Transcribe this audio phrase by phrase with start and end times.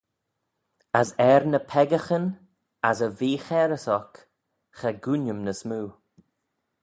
[0.99, 2.25] As er ny peccaghyn
[2.89, 4.11] as y vee-chairys oc
[4.77, 5.89] cha gooin-ym ny smoo.